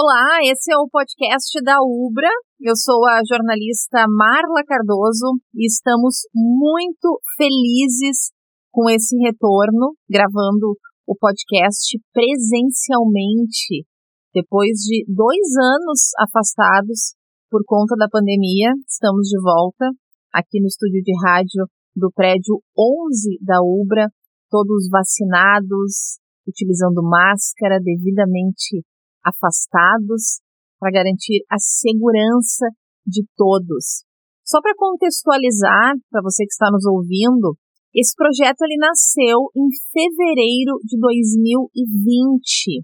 Olá, 0.00 0.40
esse 0.48 0.72
é 0.72 0.78
o 0.78 0.88
podcast 0.88 1.60
da 1.62 1.76
Ubra. 1.84 2.30
Eu 2.58 2.74
sou 2.74 3.04
a 3.04 3.20
jornalista 3.20 4.08
Marla 4.08 4.64
Cardoso 4.64 5.36
e 5.52 5.66
estamos 5.66 6.24
muito 6.34 7.20
felizes 7.36 8.32
com 8.72 8.88
esse 8.88 9.14
retorno, 9.18 9.92
gravando 10.08 10.72
o 11.06 11.14
podcast 11.14 12.00
presencialmente, 12.14 13.84
depois 14.32 14.78
de 14.88 15.04
dois 15.04 15.48
anos 15.76 16.16
afastados 16.18 17.12
por 17.50 17.60
conta 17.66 17.94
da 17.94 18.08
pandemia. 18.08 18.72
Estamos 18.88 19.28
de 19.28 19.38
volta 19.38 19.84
aqui 20.32 20.62
no 20.62 20.66
estúdio 20.66 21.02
de 21.04 21.12
rádio 21.22 21.68
do 21.94 22.10
prédio 22.10 22.56
11 22.72 23.36
da 23.44 23.60
Ubra, 23.60 24.08
todos 24.48 24.88
vacinados, 24.88 26.16
utilizando 26.48 27.02
máscara 27.02 27.78
devidamente 27.84 28.80
afastados 29.24 30.40
para 30.78 30.92
garantir 30.92 31.44
a 31.50 31.58
segurança 31.58 32.66
de 33.06 33.24
todos. 33.36 34.04
Só 34.44 34.60
para 34.60 34.74
contextualizar, 34.74 35.94
para 36.10 36.22
você 36.22 36.44
que 36.44 36.52
está 36.52 36.70
nos 36.70 36.84
ouvindo, 36.86 37.54
esse 37.94 38.14
projeto 38.14 38.62
ele 38.62 38.78
nasceu 38.78 39.50
em 39.54 39.66
fevereiro 39.92 40.78
de 40.84 40.98
2020. 40.98 42.82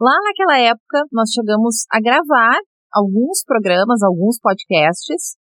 Lá 0.00 0.16
naquela 0.24 0.58
época, 0.60 1.04
nós 1.12 1.30
chegamos 1.30 1.84
a 1.92 2.00
gravar 2.00 2.58
alguns 2.92 3.44
programas, 3.44 4.02
alguns 4.02 4.40
podcasts, 4.40 5.36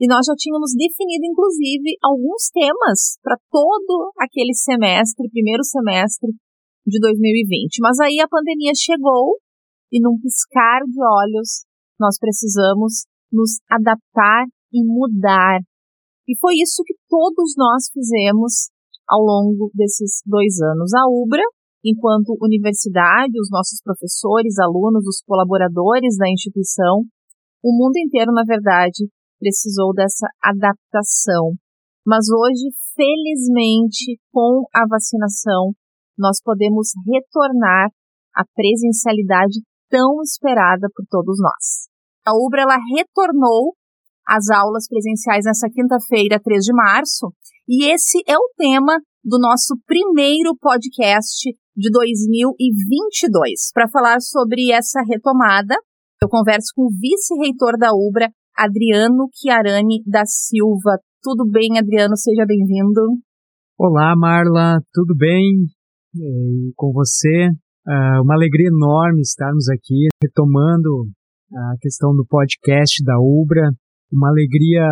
e 0.00 0.06
nós 0.06 0.24
já 0.24 0.34
tínhamos 0.36 0.72
definido, 0.76 1.26
inclusive, 1.26 1.96
alguns 2.04 2.48
temas 2.52 3.18
para 3.20 3.36
todo 3.50 4.12
aquele 4.16 4.54
semestre, 4.54 5.28
primeiro 5.28 5.64
semestre 5.64 6.30
de 6.86 7.00
2020. 7.00 7.80
Mas 7.80 7.98
aí 7.98 8.20
a 8.20 8.28
pandemia 8.28 8.72
chegou 8.76 9.36
e 9.92 10.00
num 10.00 10.18
piscar 10.20 10.80
de 10.84 11.00
olhos 11.00 11.64
nós 11.98 12.18
precisamos 12.18 13.06
nos 13.32 13.58
adaptar 13.70 14.46
e 14.72 14.84
mudar. 14.84 15.60
E 16.28 16.36
foi 16.38 16.54
isso 16.62 16.82
que 16.84 16.94
todos 17.08 17.54
nós 17.56 17.88
fizemos 17.92 18.70
ao 19.08 19.20
longo 19.20 19.70
desses 19.74 20.20
dois 20.24 20.60
anos. 20.60 20.92
A 20.94 21.08
UBRA, 21.08 21.42
enquanto 21.84 22.36
universidade, 22.40 23.32
os 23.40 23.48
nossos 23.50 23.80
professores, 23.82 24.58
alunos, 24.58 25.06
os 25.06 25.22
colaboradores 25.26 26.16
da 26.18 26.28
instituição, 26.28 27.02
o 27.64 27.72
mundo 27.72 27.96
inteiro, 27.96 28.32
na 28.32 28.44
verdade, 28.44 29.08
precisou 29.40 29.92
dessa 29.94 30.28
adaptação. 30.44 31.54
Mas 32.06 32.26
hoje, 32.28 32.68
felizmente, 32.94 34.20
com 34.32 34.64
a 34.74 34.86
vacinação, 34.88 35.72
nós 36.16 36.40
podemos 36.42 36.90
retornar 37.06 37.90
à 38.34 38.44
presencialidade 38.54 39.60
tão 39.88 40.22
esperada 40.22 40.88
por 40.94 41.04
todos 41.08 41.36
nós. 41.40 41.88
A 42.26 42.32
Ubra 42.34 42.62
ela 42.62 42.78
retornou 42.94 43.74
às 44.26 44.50
aulas 44.50 44.86
presenciais 44.88 45.44
nessa 45.44 45.68
quinta-feira, 45.70 46.40
3 46.42 46.64
de 46.64 46.72
março, 46.74 47.32
e 47.66 47.90
esse 47.90 48.22
é 48.26 48.36
o 48.36 48.50
tema 48.56 49.00
do 49.24 49.38
nosso 49.38 49.76
primeiro 49.86 50.56
podcast 50.60 51.50
de 51.76 51.90
2022. 51.90 53.70
Para 53.72 53.88
falar 53.88 54.20
sobre 54.20 54.72
essa 54.72 55.00
retomada, 55.02 55.74
eu 56.22 56.28
converso 56.28 56.72
com 56.74 56.82
o 56.82 56.90
vice-reitor 56.90 57.78
da 57.78 57.90
Ubra, 57.92 58.28
Adriano 58.56 59.28
Chiarani 59.32 60.02
da 60.06 60.24
Silva. 60.26 60.98
Tudo 61.22 61.48
bem, 61.48 61.78
Adriano? 61.78 62.16
Seja 62.16 62.44
bem-vindo. 62.46 63.00
Olá, 63.78 64.14
Marla, 64.16 64.80
tudo 64.92 65.14
bem? 65.16 65.66
E 66.14 66.72
com 66.74 66.92
você? 66.92 67.50
Uh, 67.88 68.20
uma 68.22 68.34
alegria 68.34 68.68
enorme 68.68 69.22
estarmos 69.22 69.66
aqui 69.70 70.08
retomando 70.22 71.08
a 71.50 71.74
questão 71.80 72.14
do 72.14 72.22
podcast 72.26 73.02
da 73.02 73.18
Ubra. 73.18 73.70
Uma 74.12 74.28
alegria 74.28 74.86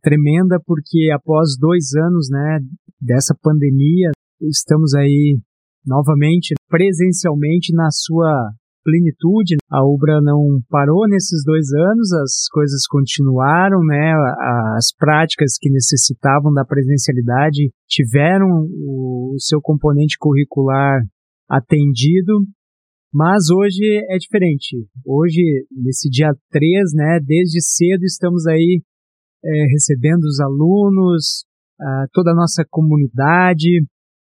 tremenda 0.00 0.60
porque 0.64 1.10
após 1.12 1.56
dois 1.58 1.92
anos 1.96 2.28
né, 2.30 2.60
dessa 3.00 3.34
pandemia, 3.42 4.10
estamos 4.40 4.94
aí 4.94 5.40
novamente 5.84 6.54
presencialmente 6.68 7.74
na 7.74 7.90
sua 7.90 8.52
plenitude. 8.84 9.56
A 9.68 9.84
Ubra 9.84 10.20
não 10.22 10.60
parou 10.68 11.08
nesses 11.08 11.42
dois 11.44 11.72
anos, 11.72 12.12
as 12.12 12.48
coisas 12.52 12.86
continuaram, 12.86 13.84
né? 13.84 14.14
As 14.76 14.94
práticas 14.96 15.58
que 15.58 15.68
necessitavam 15.68 16.52
da 16.52 16.64
presencialidade 16.64 17.70
tiveram 17.88 18.68
o 18.86 19.34
seu 19.38 19.60
componente 19.60 20.16
curricular 20.16 21.02
atendido, 21.50 22.46
mas 23.12 23.50
hoje 23.50 23.82
é 24.08 24.16
diferente. 24.18 24.86
Hoje, 25.04 25.66
nesse 25.70 26.08
dia 26.08 26.30
3, 26.50 26.92
né, 26.94 27.18
desde 27.24 27.60
cedo 27.60 28.04
estamos 28.04 28.46
aí 28.46 28.80
é, 29.44 29.64
recebendo 29.72 30.24
os 30.24 30.38
alunos, 30.38 31.44
toda 32.12 32.32
a 32.32 32.34
nossa 32.34 32.62
comunidade, 32.68 33.82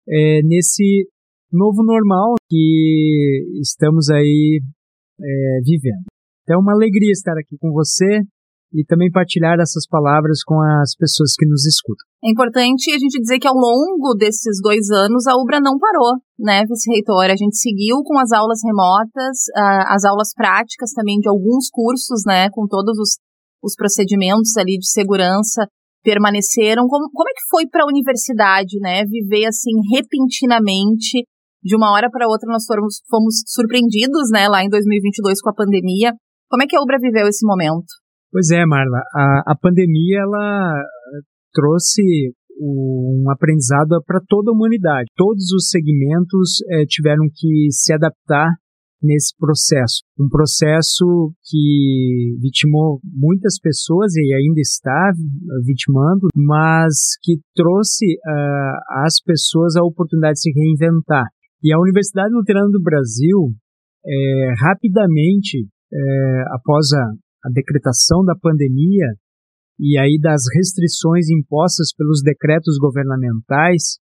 é, 0.08 0.42
nesse 0.42 1.08
novo 1.50 1.82
normal 1.82 2.34
que 2.48 3.44
estamos 3.60 4.10
aí 4.10 4.60
é, 5.18 5.60
vivendo. 5.64 6.04
Então, 6.42 6.56
é 6.56 6.62
uma 6.62 6.74
alegria 6.74 7.10
estar 7.10 7.32
aqui 7.32 7.56
com 7.58 7.72
você 7.72 8.22
e 8.72 8.84
também 8.84 9.10
partilhar 9.10 9.58
essas 9.60 9.86
palavras 9.86 10.42
com 10.44 10.60
as 10.82 10.94
pessoas 10.96 11.34
que 11.38 11.46
nos 11.46 11.64
escutam. 11.64 12.04
É 12.24 12.30
importante 12.30 12.90
a 12.90 12.98
gente 12.98 13.20
dizer 13.20 13.38
que 13.38 13.46
ao 13.46 13.54
longo 13.54 14.14
desses 14.18 14.60
dois 14.60 14.90
anos 14.90 15.26
a 15.26 15.34
UBRA 15.36 15.60
não 15.60 15.78
parou, 15.78 16.18
né, 16.38 16.64
vice-reitor? 16.66 17.30
A 17.30 17.36
gente 17.36 17.56
seguiu 17.56 18.02
com 18.02 18.18
as 18.18 18.32
aulas 18.32 18.60
remotas, 18.64 19.46
as 19.86 20.04
aulas 20.04 20.34
práticas 20.34 20.92
também 20.92 21.18
de 21.18 21.28
alguns 21.28 21.68
cursos, 21.70 22.22
né, 22.26 22.50
com 22.50 22.66
todos 22.66 22.98
os, 22.98 23.18
os 23.62 23.74
procedimentos 23.76 24.56
ali 24.56 24.78
de 24.78 24.88
segurança 24.88 25.66
permaneceram. 26.02 26.86
Como, 26.86 27.10
como 27.12 27.28
é 27.28 27.32
que 27.32 27.48
foi 27.50 27.66
para 27.66 27.84
a 27.84 27.88
universidade, 27.88 28.78
né, 28.80 29.04
viver 29.04 29.46
assim 29.46 29.74
repentinamente 29.94 31.26
de 31.62 31.74
uma 31.74 31.92
hora 31.92 32.08
para 32.10 32.28
outra 32.28 32.46
nós 32.50 32.64
fomos, 32.64 33.02
fomos 33.10 33.42
surpreendidos, 33.46 34.30
né, 34.30 34.48
lá 34.48 34.62
em 34.62 34.68
2022 34.68 35.40
com 35.40 35.50
a 35.50 35.54
pandemia. 35.54 36.12
Como 36.48 36.62
é 36.62 36.66
que 36.66 36.76
a 36.76 36.80
Ubra 36.80 36.98
viveu 37.00 37.26
esse 37.26 37.44
momento? 37.44 38.05
Pois 38.30 38.50
é, 38.50 38.64
Marla, 38.66 39.02
a, 39.14 39.52
a 39.52 39.56
pandemia 39.60 40.20
ela 40.20 40.82
trouxe 41.52 42.02
um 42.60 43.24
aprendizado 43.30 44.02
para 44.06 44.20
toda 44.26 44.50
a 44.50 44.54
humanidade. 44.54 45.10
Todos 45.14 45.52
os 45.52 45.68
segmentos 45.68 46.62
é, 46.70 46.84
tiveram 46.86 47.24
que 47.34 47.68
se 47.70 47.92
adaptar 47.92 48.50
nesse 49.02 49.34
processo. 49.38 50.02
Um 50.18 50.28
processo 50.28 51.32
que 51.44 52.36
vitimou 52.40 52.98
muitas 53.04 53.58
pessoas 53.60 54.14
e 54.16 54.34
ainda 54.34 54.60
está 54.60 55.12
vitimando, 55.64 56.28
mas 56.34 57.16
que 57.22 57.38
trouxe 57.54 58.06
uh, 58.16 59.04
às 59.04 59.20
pessoas 59.22 59.76
a 59.76 59.84
oportunidade 59.84 60.34
de 60.34 60.40
se 60.40 60.52
reinventar. 60.52 61.26
E 61.62 61.72
a 61.72 61.78
Universidade 61.78 62.32
Luterana 62.32 62.70
do 62.70 62.82
Brasil, 62.82 63.52
é, 64.04 64.54
rapidamente, 64.60 65.66
é, 65.92 66.42
após 66.52 66.92
a, 66.92 67.12
a 67.46 67.50
decretação 67.52 68.24
da 68.24 68.34
pandemia 68.34 69.06
e 69.78 69.98
aí 69.98 70.18
das 70.20 70.42
restrições 70.56 71.28
impostas 71.30 71.94
pelos 71.96 72.22
decretos 72.22 72.76
governamentais, 72.78 73.98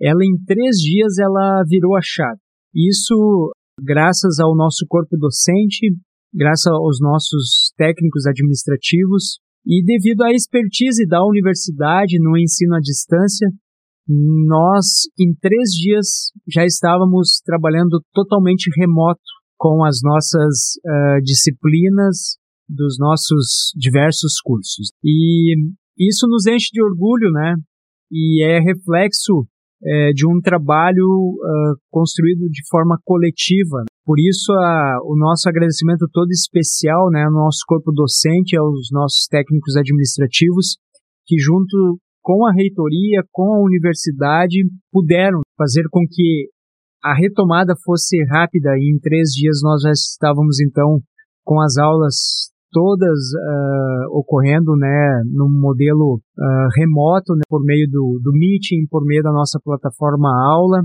ela 0.00 0.24
em 0.24 0.36
três 0.44 0.76
dias 0.76 1.18
ela 1.18 1.62
virou 1.68 1.96
a 1.96 2.00
chave. 2.02 2.40
Isso 2.74 3.52
graças 3.80 4.40
ao 4.40 4.56
nosso 4.56 4.84
corpo 4.88 5.16
docente, 5.16 5.94
graças 6.34 6.72
aos 6.72 6.98
nossos 7.00 7.72
técnicos 7.76 8.26
administrativos 8.26 9.38
e 9.64 9.84
devido 9.84 10.22
à 10.22 10.32
expertise 10.32 11.06
da 11.06 11.24
universidade 11.24 12.18
no 12.18 12.36
ensino 12.36 12.74
à 12.74 12.80
distância, 12.80 13.48
nós 14.08 15.04
em 15.20 15.34
três 15.40 15.70
dias 15.70 16.32
já 16.48 16.64
estávamos 16.64 17.40
trabalhando 17.44 18.02
totalmente 18.12 18.70
remoto 18.76 19.20
com 19.56 19.84
as 19.84 20.00
nossas 20.02 20.78
uh, 20.86 21.22
disciplinas 21.22 22.38
dos 22.68 22.98
nossos 22.98 23.72
diversos 23.76 24.40
cursos. 24.42 24.92
E 25.02 25.54
isso 25.98 26.26
nos 26.28 26.46
enche 26.46 26.70
de 26.72 26.82
orgulho, 26.82 27.30
né? 27.32 27.54
E 28.10 28.44
é 28.44 28.60
reflexo 28.60 29.46
é, 29.82 30.12
de 30.12 30.26
um 30.26 30.40
trabalho 30.40 31.06
uh, 31.06 31.76
construído 31.90 32.48
de 32.50 32.62
forma 32.68 32.98
coletiva. 33.04 33.84
Por 34.04 34.18
isso, 34.18 34.52
a, 34.52 34.98
o 35.04 35.16
nosso 35.16 35.48
agradecimento 35.48 36.08
todo 36.12 36.30
especial 36.30 37.10
né, 37.10 37.24
ao 37.24 37.32
nosso 37.32 37.60
corpo 37.66 37.92
docente, 37.92 38.56
aos 38.56 38.88
nossos 38.90 39.26
técnicos 39.28 39.76
administrativos, 39.76 40.78
que 41.26 41.38
junto 41.38 41.98
com 42.22 42.46
a 42.46 42.52
reitoria, 42.52 43.22
com 43.30 43.54
a 43.54 43.62
universidade, 43.62 44.58
puderam 44.90 45.40
fazer 45.56 45.84
com 45.90 46.00
que 46.08 46.48
a 47.02 47.14
retomada 47.14 47.74
fosse 47.84 48.22
rápida 48.24 48.70
e 48.76 48.94
em 48.94 48.98
três 48.98 49.30
dias 49.30 49.60
nós 49.62 49.82
já 49.82 49.92
estávamos 49.92 50.60
então 50.60 51.00
com 51.44 51.60
as 51.62 51.76
aulas 51.78 52.50
todas 52.70 53.18
uh, 53.18 54.18
ocorrendo 54.18 54.76
né, 54.76 55.22
num 55.26 55.48
modelo 55.48 56.16
uh, 56.16 56.68
remoto, 56.76 57.34
né, 57.34 57.42
por 57.48 57.64
meio 57.64 57.88
do, 57.90 58.20
do 58.22 58.32
Meeting, 58.32 58.86
por 58.90 59.04
meio 59.04 59.22
da 59.22 59.32
nossa 59.32 59.58
plataforma 59.62 60.28
aula. 60.28 60.82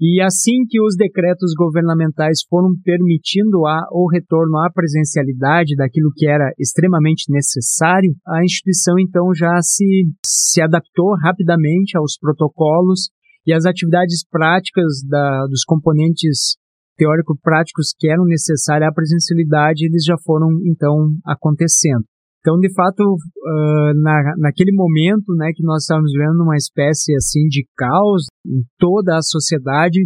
E 0.00 0.22
assim 0.22 0.64
que 0.68 0.80
os 0.80 0.94
decretos 0.96 1.52
governamentais 1.58 2.38
foram 2.48 2.70
permitindo 2.84 3.66
a, 3.66 3.84
o 3.90 4.08
retorno 4.08 4.56
à 4.58 4.70
presencialidade 4.72 5.74
daquilo 5.74 6.12
que 6.14 6.24
era 6.24 6.52
extremamente 6.56 7.24
necessário, 7.32 8.14
a 8.26 8.44
instituição 8.44 8.94
então 8.96 9.34
já 9.34 9.60
se, 9.60 10.04
se 10.24 10.62
adaptou 10.62 11.16
rapidamente 11.20 11.98
aos 11.98 12.16
protocolos 12.16 13.10
e 13.44 13.52
as 13.52 13.66
atividades 13.66 14.24
práticas 14.30 15.02
da, 15.08 15.46
dos 15.46 15.64
componentes 15.64 16.56
teórico-práticos 16.98 17.94
que 17.96 18.10
eram 18.10 18.24
necessários 18.24 18.90
à 18.90 18.92
presencialidade, 18.92 19.86
eles 19.86 20.04
já 20.04 20.16
foram 20.24 20.50
então 20.66 21.14
acontecendo. 21.24 22.04
Então, 22.40 22.58
de 22.58 22.72
fato, 22.74 23.02
uh, 23.02 24.02
na, 24.02 24.34
naquele 24.38 24.72
momento, 24.72 25.34
né, 25.34 25.50
que 25.54 25.62
nós 25.62 25.82
estávamos 25.82 26.12
vivendo 26.12 26.42
uma 26.42 26.56
espécie 26.56 27.14
assim 27.14 27.46
de 27.48 27.66
caos 27.76 28.26
em 28.46 28.62
toda 28.78 29.16
a 29.16 29.22
sociedade, 29.22 30.00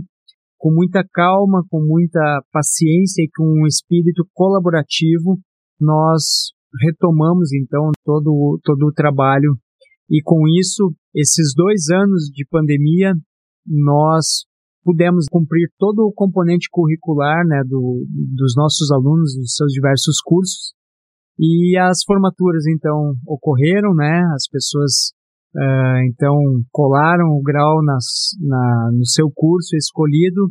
com 0.58 0.72
muita 0.72 1.04
calma, 1.12 1.64
com 1.68 1.80
muita 1.84 2.20
paciência 2.52 3.22
e 3.22 3.30
com 3.36 3.44
um 3.44 3.66
espírito 3.66 4.24
colaborativo, 4.32 5.38
nós 5.80 6.52
retomamos 6.80 7.52
então 7.52 7.90
todo 8.04 8.58
todo 8.62 8.86
o 8.86 8.92
trabalho 8.92 9.58
e 10.12 10.20
com 10.22 10.46
isso, 10.46 10.92
esses 11.14 11.54
dois 11.54 11.88
anos 11.88 12.24
de 12.32 12.46
pandemia, 12.50 13.14
nós 13.66 14.44
pudemos 14.84 15.26
cumprir 15.30 15.68
todo 15.78 16.00
o 16.00 16.12
componente 16.12 16.68
curricular 16.70 17.46
né, 17.46 17.62
do, 17.64 18.04
dos 18.08 18.54
nossos 18.56 18.90
alunos, 18.90 19.34
dos 19.36 19.54
seus 19.54 19.72
diversos 19.72 20.20
cursos, 20.20 20.74
e 21.38 21.76
as 21.78 22.04
formaturas, 22.04 22.66
então, 22.66 23.14
ocorreram, 23.26 23.94
né? 23.94 24.22
As 24.34 24.46
pessoas, 24.48 25.12
uh, 25.56 26.04
então, 26.06 26.36
colaram 26.70 27.28
o 27.30 27.42
grau 27.42 27.82
nas, 27.82 28.04
na, 28.40 28.90
no 28.92 29.06
seu 29.06 29.30
curso 29.34 29.74
escolhido 29.74 30.50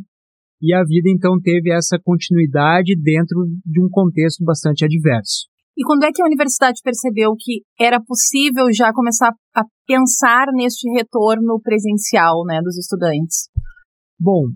e 0.60 0.74
a 0.74 0.82
vida, 0.84 1.08
então, 1.08 1.40
teve 1.40 1.72
essa 1.72 1.98
continuidade 2.02 2.94
dentro 3.00 3.46
de 3.64 3.82
um 3.82 3.88
contexto 3.90 4.44
bastante 4.44 4.84
adverso. 4.84 5.50
E 5.76 5.84
quando 5.84 6.04
é 6.04 6.12
que 6.12 6.22
a 6.22 6.26
universidade 6.26 6.80
percebeu 6.84 7.34
que 7.38 7.62
era 7.80 7.98
possível 8.00 8.66
já 8.72 8.92
começar 8.92 9.32
a 9.56 9.62
pensar 9.86 10.46
neste 10.52 10.88
retorno 10.90 11.58
presencial, 11.60 12.44
né, 12.44 12.60
dos 12.62 12.76
estudantes? 12.76 13.48
Bom, 14.22 14.54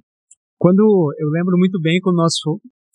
quando 0.61 0.79
eu 1.19 1.29
lembro 1.31 1.59
muito 1.59 1.81
bem 1.81 1.99
quando 2.01 2.19
nós 2.23 2.35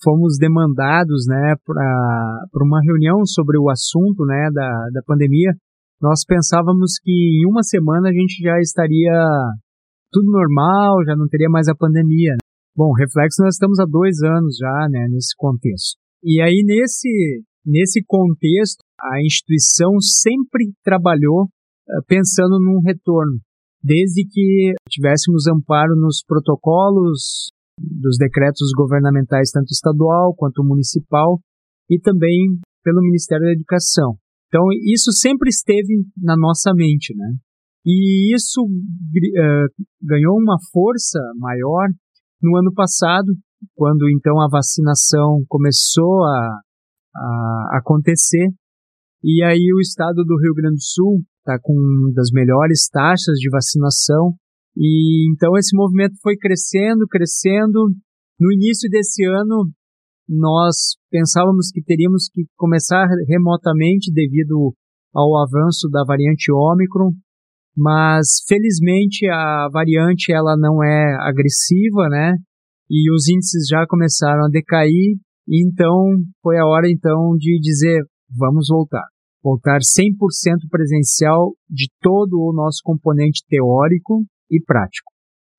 fomos 0.02 0.38
demandados 0.40 1.26
né, 1.28 1.56
para 1.66 2.64
uma 2.64 2.80
reunião 2.82 3.26
sobre 3.26 3.60
o 3.60 3.70
assunto 3.70 4.24
né, 4.26 4.50
da, 4.54 4.70
da 4.94 5.02
pandemia, 5.06 5.52
nós 6.02 6.24
pensávamos 6.26 6.94
que 7.04 7.12
em 7.12 7.46
uma 7.46 7.62
semana 7.62 8.08
a 8.08 8.14
gente 8.14 8.42
já 8.42 8.58
estaria 8.62 9.12
tudo 10.14 10.32
normal, 10.32 11.04
já 11.06 11.14
não 11.14 11.28
teria 11.28 11.50
mais 11.50 11.68
a 11.68 11.76
pandemia. 11.76 12.38
Bom, 12.74 12.94
reflexo, 12.94 13.44
nós 13.44 13.56
estamos 13.56 13.78
há 13.78 13.86
dois 13.86 14.22
anos 14.24 14.56
já 14.56 14.88
né, 14.90 15.08
nesse 15.12 15.36
contexto. 15.36 16.00
E 16.24 16.42
aí, 16.42 16.64
nesse, 16.66 17.44
nesse 17.66 18.02
contexto, 18.08 18.80
a 18.98 19.20
instituição 19.20 20.00
sempre 20.00 20.72
trabalhou 20.86 21.44
uh, 21.44 22.04
pensando 22.08 22.62
num 22.62 22.80
retorno, 22.80 23.42
desde 23.84 24.26
que 24.30 24.74
tivéssemos 24.90 25.48
amparo 25.48 25.96
nos 25.96 26.24
protocolos 26.26 27.50
dos 27.80 28.18
decretos 28.18 28.72
governamentais, 28.76 29.52
tanto 29.52 29.72
estadual 29.72 30.36
quanto 30.36 30.64
municipal, 30.64 31.40
e 31.90 32.00
também 32.00 32.60
pelo 32.84 33.02
Ministério 33.02 33.46
da 33.46 33.54
Educação. 33.54 34.16
Então, 34.48 34.66
isso 34.86 35.12
sempre 35.12 35.50
esteve 35.50 36.06
na 36.18 36.36
nossa 36.38 36.74
mente, 36.74 37.16
né? 37.16 37.34
E 37.86 38.36
isso 38.36 38.62
uh, 38.62 39.86
ganhou 40.04 40.38
uma 40.38 40.58
força 40.72 41.20
maior 41.38 41.90
no 42.42 42.58
ano 42.58 42.72
passado, 42.74 43.34
quando 43.76 44.10
então 44.10 44.40
a 44.42 44.50
vacinação 44.50 45.44
começou 45.48 46.24
a, 46.26 46.60
a 47.16 47.78
acontecer. 47.80 48.50
E 49.24 49.44
aí 49.44 49.72
o 49.74 49.80
estado 49.80 50.24
do 50.24 50.38
Rio 50.40 50.54
Grande 50.54 50.76
do 50.76 50.84
Sul 50.84 51.22
está 51.42 51.58
com 51.62 51.74
das 52.16 52.30
melhores 52.32 52.88
taxas 52.90 53.38
de 53.38 53.50
vacinação 53.50 54.34
e 54.76 55.30
então 55.32 55.58
esse 55.58 55.76
movimento 55.76 56.16
foi 56.22 56.38
crescendo, 56.38 57.06
crescendo. 57.08 57.90
No 58.40 58.52
início 58.52 58.90
desse 58.90 59.24
ano, 59.26 59.70
nós 60.28 60.96
pensávamos 61.10 61.70
que 61.72 61.84
teríamos 61.84 62.30
que 62.32 62.46
começar 62.56 63.06
remotamente 63.28 64.12
devido 64.14 64.74
ao 65.14 65.38
avanço 65.38 65.90
da 65.92 66.04
variante 66.06 66.52
Ômicron, 66.52 67.12
mas 67.76 68.44
felizmente 68.48 69.28
a 69.28 69.68
variante 69.72 70.32
ela 70.32 70.56
não 70.58 70.82
é 70.84 71.18
agressiva, 71.20 72.08
né? 72.10 72.36
E 72.90 73.14
os 73.14 73.28
índices 73.28 73.68
já 73.70 73.86
começaram 73.88 74.46
a 74.46 74.50
decair, 74.50 75.18
então 75.50 76.16
foi 76.42 76.58
a 76.58 76.66
hora 76.66 76.90
então 76.90 77.36
de 77.38 77.60
dizer 77.60 78.04
vamos 78.38 78.68
voltar. 78.70 79.06
Voltar 79.44 79.80
100% 79.80 80.70
presencial 80.70 81.54
de 81.70 81.90
todo 82.02 82.34
o 82.40 82.54
nosso 82.54 82.82
componente 82.84 83.44
teórico 83.50 84.24
e 84.50 84.62
prático. 84.62 85.12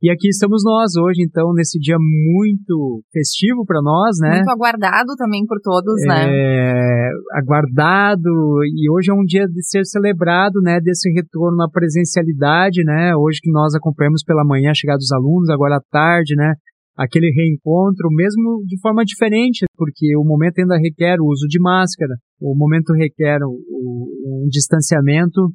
E 0.02 0.10
aqui 0.10 0.26
estamos 0.26 0.64
nós 0.64 0.96
hoje, 0.96 1.22
então, 1.22 1.54
nesse 1.54 1.78
dia 1.78 1.96
muito 1.96 3.02
festivo 3.12 3.64
para 3.64 3.80
nós, 3.80 4.18
né? 4.20 4.34
Muito 4.34 4.50
aguardado 4.50 5.14
também 5.16 5.46
por 5.46 5.60
todos, 5.62 5.94
né? 6.04 6.24
é, 6.24 6.26
né? 6.26 7.10
Aguardado, 7.34 8.64
e 8.66 8.90
hoje 8.90 9.12
é 9.12 9.14
um 9.14 9.22
dia 9.24 9.46
de 9.46 9.62
ser 9.64 9.84
celebrado, 9.84 10.60
né? 10.60 10.80
Desse 10.82 11.08
retorno 11.12 11.62
à 11.62 11.70
presencialidade, 11.70 12.82
né? 12.84 13.14
Hoje 13.14 13.38
que 13.40 13.52
nós 13.52 13.76
acompanhamos 13.76 14.24
pela 14.24 14.44
manhã 14.44 14.72
a 14.72 14.74
chegada 14.74 14.98
dos 14.98 15.12
alunos, 15.12 15.48
agora 15.50 15.76
à 15.76 15.82
tarde, 15.88 16.34
né? 16.34 16.54
Aquele 16.96 17.32
reencontro, 17.32 18.08
mesmo 18.10 18.62
de 18.66 18.78
forma 18.80 19.02
diferente, 19.04 19.64
porque 19.76 20.16
o 20.16 20.24
momento 20.24 20.58
ainda 20.58 20.76
requer 20.76 21.20
o 21.20 21.26
uso 21.26 21.46
de 21.48 21.60
máscara, 21.60 22.14
o 22.40 22.54
momento 22.54 22.92
requer 22.92 23.38
o, 23.42 24.44
um 24.44 24.48
distanciamento, 24.48 25.50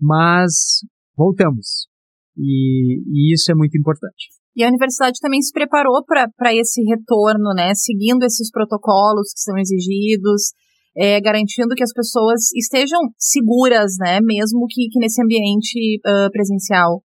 mas 0.00 0.80
voltamos 1.16 1.88
e, 2.36 3.00
e 3.08 3.34
isso 3.34 3.50
é 3.50 3.54
muito 3.54 3.76
importante. 3.78 4.28
E 4.54 4.64
a 4.64 4.68
universidade 4.68 5.18
também 5.20 5.40
se 5.42 5.52
preparou 5.52 6.02
para 6.04 6.54
esse 6.54 6.82
retorno, 6.82 7.52
né? 7.54 7.74
Seguindo 7.74 8.22
esses 8.24 8.50
protocolos 8.50 9.32
que 9.32 9.40
são 9.40 9.58
exigidos, 9.58 10.52
é, 10.96 11.20
garantindo 11.20 11.74
que 11.74 11.82
as 11.82 11.92
pessoas 11.92 12.52
estejam 12.54 13.00
seguras, 13.18 13.96
né? 14.00 14.18
Mesmo 14.22 14.66
que, 14.68 14.88
que 14.88 14.98
nesse 14.98 15.22
ambiente 15.22 16.00
uh, 16.06 16.30
presencial. 16.30 17.02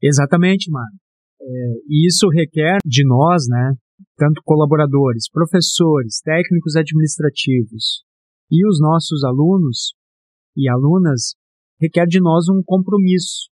Exatamente, 0.00 0.70
mano. 0.70 1.01
E 1.88 2.06
isso 2.06 2.28
requer 2.28 2.78
de 2.84 3.06
nós, 3.06 3.44
né? 3.48 3.74
Tanto 4.16 4.42
colaboradores, 4.44 5.30
professores, 5.30 6.20
técnicos 6.22 6.76
administrativos 6.76 8.04
e 8.50 8.66
os 8.66 8.80
nossos 8.80 9.24
alunos 9.24 9.94
e 10.56 10.68
alunas, 10.68 11.34
requer 11.80 12.06
de 12.06 12.20
nós 12.20 12.48
um 12.48 12.62
compromisso 12.64 13.52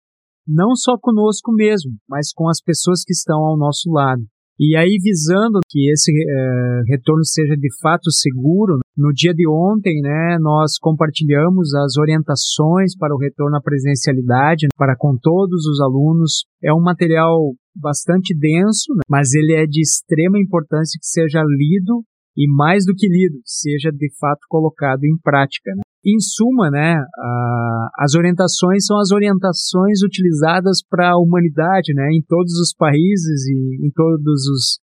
não 0.47 0.75
só 0.75 0.97
conosco 0.99 1.51
mesmo, 1.51 1.97
mas 2.07 2.31
com 2.31 2.47
as 2.47 2.61
pessoas 2.61 3.03
que 3.03 3.13
estão 3.13 3.39
ao 3.39 3.57
nosso 3.57 3.89
lado. 3.91 4.21
E 4.59 4.75
aí, 4.77 4.97
visando 5.01 5.59
que 5.67 5.91
esse 5.91 6.11
é, 6.11 6.81
retorno 6.87 7.25
seja 7.25 7.55
de 7.57 7.67
fato 7.81 8.11
seguro, 8.11 8.79
no 8.97 9.11
dia 9.11 9.33
de 9.33 9.45
ontem, 9.47 9.99
né, 10.01 10.37
nós 10.39 10.77
compartilhamos 10.79 11.73
as 11.75 11.97
orientações 11.97 12.95
para 12.97 13.13
o 13.13 13.19
retorno 13.19 13.57
à 13.57 13.61
presencialidade 13.61 14.67
para 14.77 14.95
com 14.97 15.17
todos 15.21 15.65
os 15.65 15.81
alunos. 15.81 16.45
É 16.63 16.73
um 16.73 16.81
material 16.81 17.53
bastante 17.75 18.33
denso, 18.33 18.93
né, 18.95 19.01
mas 19.09 19.33
ele 19.33 19.53
é 19.53 19.65
de 19.65 19.81
extrema 19.81 20.39
importância 20.39 20.97
que 20.97 21.05
seja 21.05 21.43
lido 21.43 22.03
e 22.37 22.49
mais 22.49 22.85
do 22.85 22.93
que 22.95 23.07
lido, 23.07 23.39
seja 23.45 23.91
de 23.91 24.09
fato 24.17 24.39
colocado 24.47 25.03
em 25.03 25.17
prática. 25.21 25.71
Né? 25.75 25.81
Em 26.05 26.19
suma, 26.19 26.69
né, 26.71 26.95
a, 26.95 27.89
as 27.99 28.15
orientações 28.15 28.85
são 28.85 28.97
as 28.97 29.11
orientações 29.11 30.03
utilizadas 30.03 30.79
para 30.87 31.11
a 31.11 31.17
humanidade, 31.17 31.93
né, 31.93 32.11
em 32.13 32.23
todos 32.25 32.53
os 32.59 32.73
países 32.73 33.45
e 33.45 33.85
em 33.85 33.91
todos 33.91 34.47
os, 34.47 34.79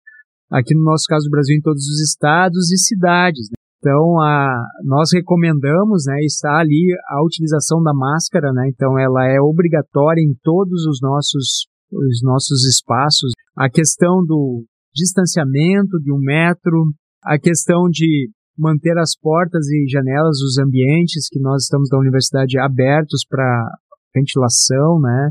aqui 0.51 0.75
no 0.75 0.83
nosso 0.83 1.05
caso 1.09 1.27
do 1.27 1.31
Brasil, 1.31 1.57
em 1.57 1.63
todos 1.63 1.85
os 1.85 2.01
estados 2.01 2.73
e 2.73 2.77
cidades. 2.77 3.49
Né? 3.51 3.60
Então, 3.81 4.21
a, 4.21 4.63
nós 4.85 5.09
recomendamos, 5.13 6.05
né, 6.07 6.19
está 6.21 6.61
ali 6.61 6.87
a 7.09 7.25
utilização 7.25 7.83
da 7.83 7.95
máscara, 7.95 8.53
né, 8.53 8.69
então 8.69 8.99
ela 8.99 9.27
é 9.27 9.41
obrigatória 9.41 10.21
em 10.21 10.37
todos 10.43 10.85
os 10.85 11.01
nossos, 11.01 11.67
os 11.91 12.21
nossos 12.23 12.67
espaços. 12.67 13.33
A 13.57 13.71
questão 13.71 14.23
do 14.25 14.65
distanciamento 14.95 15.99
de 16.03 16.13
um 16.13 16.19
metro, 16.19 16.93
a 17.25 17.39
questão 17.39 17.89
de 17.91 18.29
manter 18.59 18.99
as 18.99 19.17
portas 19.19 19.67
e 19.69 19.89
janelas 19.89 20.39
dos 20.39 20.59
ambientes 20.59 21.29
que 21.31 21.41
nós 21.41 21.63
estamos 21.63 21.89
da 21.89 21.99
universidade 21.99 22.59
abertos 22.59 23.25
para 23.27 23.67
ventilação, 24.15 25.01
né? 25.01 25.31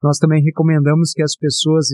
Nós 0.00 0.18
também 0.18 0.42
recomendamos 0.44 1.12
que 1.12 1.22
as 1.22 1.36
pessoas 1.36 1.88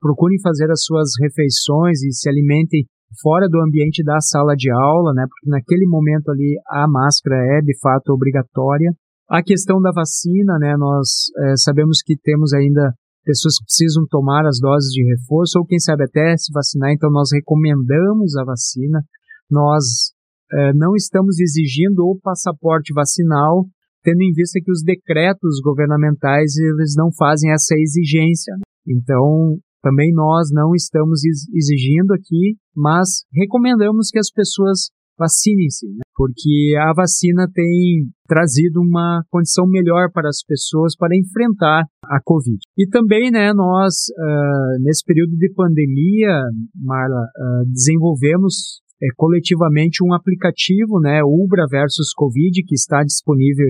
procurem 0.00 0.40
fazer 0.40 0.70
as 0.70 0.84
suas 0.84 1.10
refeições 1.20 2.02
e 2.02 2.12
se 2.12 2.28
alimentem 2.28 2.84
fora 3.22 3.48
do 3.48 3.60
ambiente 3.60 4.02
da 4.04 4.20
sala 4.20 4.54
de 4.54 4.70
aula, 4.70 5.12
né? 5.14 5.26
Porque 5.28 5.50
naquele 5.50 5.86
momento 5.86 6.30
ali 6.30 6.58
a 6.68 6.86
máscara 6.88 7.36
é 7.58 7.60
de 7.60 7.78
fato 7.80 8.12
obrigatória. 8.12 8.92
A 9.28 9.42
questão 9.42 9.80
da 9.80 9.90
vacina, 9.92 10.58
né? 10.58 10.76
Nós 10.76 11.30
é, 11.38 11.56
sabemos 11.56 11.98
que 12.04 12.14
temos 12.22 12.52
ainda 12.52 12.92
pessoas 13.24 13.56
que 13.58 13.64
precisam 13.64 14.04
tomar 14.08 14.46
as 14.46 14.58
doses 14.60 14.90
de 14.90 15.04
reforço 15.04 15.58
ou 15.58 15.66
quem 15.66 15.78
sabe 15.78 16.04
até 16.04 16.36
se 16.36 16.52
vacinar, 16.52 16.90
então 16.92 17.10
nós 17.10 17.28
recomendamos 17.32 18.36
a 18.36 18.44
vacina. 18.44 19.02
Nós 19.50 20.12
eh, 20.52 20.72
não 20.74 20.94
estamos 20.96 21.38
exigindo 21.38 22.00
o 22.00 22.18
passaporte 22.20 22.92
vacinal, 22.92 23.66
tendo 24.02 24.22
em 24.22 24.32
vista 24.32 24.58
que 24.62 24.70
os 24.70 24.82
decretos 24.82 25.60
governamentais 25.62 26.56
eles 26.56 26.94
não 26.96 27.10
fazem 27.16 27.52
essa 27.52 27.74
exigência. 27.76 28.54
Né? 28.54 28.62
Então, 28.88 29.58
também 29.82 30.12
nós 30.12 30.50
não 30.52 30.74
estamos 30.74 31.22
exigindo 31.24 32.12
aqui, 32.12 32.56
mas 32.74 33.24
recomendamos 33.32 34.10
que 34.10 34.18
as 34.18 34.30
pessoas 34.30 34.90
vacinem-se, 35.18 35.86
né? 35.86 36.00
porque 36.16 36.74
a 36.80 36.92
vacina 36.94 37.46
tem 37.52 38.08
trazido 38.26 38.80
uma 38.80 39.22
condição 39.30 39.66
melhor 39.66 40.10
para 40.12 40.28
as 40.28 40.42
pessoas 40.42 40.96
para 40.96 41.16
enfrentar 41.16 41.84
a 42.04 42.20
Covid. 42.24 42.58
E 42.78 42.88
também, 42.88 43.30
né, 43.30 43.52
nós, 43.52 43.94
uh, 44.16 44.82
nesse 44.82 45.04
período 45.04 45.36
de 45.36 45.52
pandemia, 45.54 46.40
Marla, 46.74 47.20
uh, 47.20 47.70
desenvolvemos 47.70 48.80
é, 49.02 49.08
coletivamente 49.16 50.02
um 50.02 50.14
aplicativo, 50.14 51.00
né, 51.00 51.20
Ubra 51.22 51.66
versus 51.70 52.12
Covid, 52.14 52.62
que 52.64 52.74
está 52.74 53.02
disponível 53.02 53.68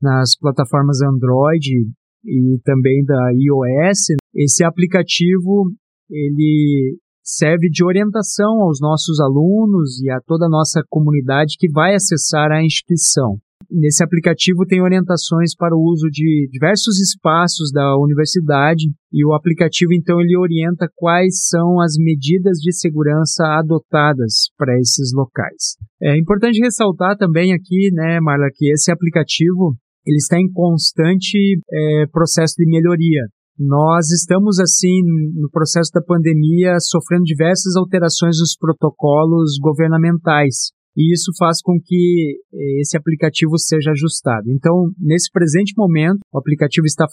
nas 0.00 0.36
plataformas 0.36 1.00
Android 1.00 1.86
e 2.24 2.58
também 2.64 3.04
da 3.04 3.30
iOS. 3.32 4.16
Esse 4.34 4.64
aplicativo 4.64 5.70
ele 6.10 6.96
serve 7.22 7.68
de 7.70 7.84
orientação 7.84 8.60
aos 8.62 8.80
nossos 8.80 9.20
alunos 9.20 10.00
e 10.02 10.10
a 10.10 10.20
toda 10.26 10.46
a 10.46 10.50
nossa 10.50 10.82
comunidade 10.88 11.56
que 11.58 11.70
vai 11.70 11.94
acessar 11.94 12.50
a 12.50 12.62
instituição. 12.62 13.38
Nesse 13.70 14.04
aplicativo 14.04 14.66
tem 14.66 14.82
orientações 14.82 15.56
para 15.56 15.74
o 15.74 15.80
uso 15.80 16.08
de 16.10 16.46
diversos 16.52 17.00
espaços 17.00 17.72
da 17.72 17.96
universidade 17.96 18.84
e 19.10 19.24
o 19.24 19.32
aplicativo 19.32 19.94
então 19.94 20.20
ele 20.20 20.36
orienta 20.36 20.90
quais 20.94 21.48
são 21.48 21.80
as 21.80 21.94
medidas 21.96 22.58
de 22.58 22.70
segurança 22.70 23.44
adotadas 23.58 24.50
para 24.58 24.78
esses 24.78 25.12
locais. 25.14 25.76
É 26.02 26.18
importante 26.18 26.60
ressaltar 26.60 27.16
também 27.16 27.54
aqui, 27.54 27.90
né, 27.94 28.20
Marla, 28.20 28.48
que 28.52 28.70
esse 28.70 28.92
aplicativo 28.92 29.74
ele 30.06 30.16
está 30.16 30.38
em 30.38 30.50
constante 30.50 31.58
é, 31.70 32.06
processo 32.12 32.54
de 32.56 32.66
melhoria. 32.66 33.22
Nós 33.58 34.10
estamos, 34.10 34.58
assim, 34.58 35.02
no 35.34 35.48
processo 35.50 35.90
da 35.92 36.00
pandemia, 36.00 36.78
sofrendo 36.80 37.24
diversas 37.24 37.76
alterações 37.76 38.38
nos 38.38 38.56
protocolos 38.56 39.58
governamentais. 39.60 40.72
E 40.96 41.12
isso 41.12 41.32
faz 41.38 41.62
com 41.62 41.78
que 41.82 42.38
eh, 42.52 42.80
esse 42.80 42.96
aplicativo 42.96 43.56
seja 43.58 43.92
ajustado. 43.92 44.50
Então, 44.50 44.90
nesse 44.98 45.30
presente 45.30 45.72
momento, 45.76 46.20
o 46.32 46.38
aplicativo 46.38 46.86
está 46.86 47.06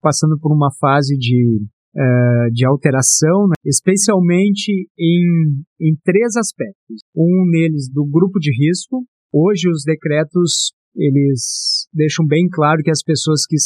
passando 0.00 0.38
por 0.38 0.52
uma 0.52 0.70
fase 0.78 1.16
de, 1.16 1.62
uh, 1.96 2.52
de 2.52 2.66
alteração, 2.66 3.48
né? 3.48 3.54
especialmente 3.64 4.86
em, 4.98 5.62
em 5.80 5.96
três 6.04 6.36
aspectos. 6.36 7.00
Um 7.16 7.44
neles 7.50 7.88
do 7.90 8.04
grupo 8.04 8.38
de 8.38 8.50
risco. 8.50 9.02
Hoje, 9.32 9.70
os 9.70 9.82
decretos 9.82 10.72
eles 10.94 11.86
deixam 11.92 12.26
bem 12.26 12.48
claro 12.50 12.82
que 12.82 12.90
as 12.90 13.02
pessoas 13.02 13.46
que 13.46 13.56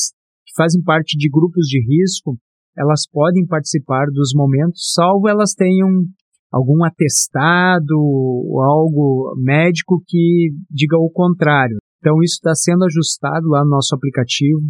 fazem 0.56 0.82
parte 0.82 1.16
de 1.16 1.28
grupos 1.28 1.66
de 1.66 1.78
risco, 1.80 2.36
elas 2.76 3.02
podem 3.10 3.46
participar 3.46 4.06
dos 4.12 4.32
momentos, 4.34 4.92
salvo 4.94 5.28
elas 5.28 5.52
tenham 5.54 5.88
algum 6.52 6.84
atestado 6.84 7.94
ou 7.98 8.60
algo 8.62 9.34
médico 9.36 10.02
que 10.06 10.50
diga 10.70 10.96
o 10.96 11.10
contrário. 11.10 11.76
Então, 11.98 12.16
isso 12.22 12.34
está 12.34 12.54
sendo 12.54 12.84
ajustado 12.84 13.48
lá 13.48 13.64
no 13.64 13.70
nosso 13.70 13.94
aplicativo. 13.94 14.60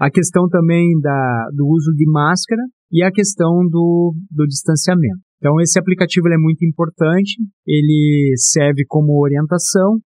A 0.00 0.10
questão 0.10 0.48
também 0.48 0.88
da, 1.00 1.48
do 1.54 1.66
uso 1.66 1.92
de 1.94 2.08
máscara 2.10 2.62
e 2.92 3.02
a 3.02 3.10
questão 3.10 3.66
do, 3.68 4.14
do 4.30 4.46
distanciamento. 4.46 5.18
Então, 5.38 5.60
esse 5.60 5.78
aplicativo 5.78 6.28
é 6.28 6.38
muito 6.38 6.64
importante, 6.64 7.36
ele 7.66 8.34
serve 8.36 8.84
como 8.86 9.20
orientação 9.22 9.98